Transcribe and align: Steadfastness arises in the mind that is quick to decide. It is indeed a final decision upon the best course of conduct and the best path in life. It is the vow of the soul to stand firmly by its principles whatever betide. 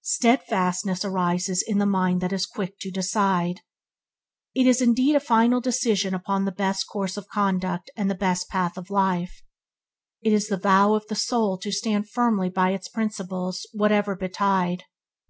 Steadfastness 0.00 1.04
arises 1.04 1.60
in 1.60 1.76
the 1.76 1.84
mind 1.84 2.22
that 2.22 2.32
is 2.32 2.46
quick 2.46 2.78
to 2.80 2.90
decide. 2.90 3.60
It 4.54 4.66
is 4.66 4.80
indeed 4.80 5.14
a 5.14 5.20
final 5.20 5.60
decision 5.60 6.14
upon 6.14 6.46
the 6.46 6.52
best 6.52 6.86
course 6.86 7.18
of 7.18 7.28
conduct 7.28 7.90
and 7.94 8.10
the 8.10 8.14
best 8.14 8.48
path 8.48 8.78
in 8.78 8.84
life. 8.88 9.42
It 10.22 10.32
is 10.32 10.48
the 10.48 10.56
vow 10.56 10.94
of 10.94 11.06
the 11.08 11.14
soul 11.14 11.58
to 11.58 11.70
stand 11.70 12.08
firmly 12.08 12.48
by 12.48 12.70
its 12.70 12.88
principles 12.88 13.66
whatever 13.74 14.16
betide. 14.16 14.84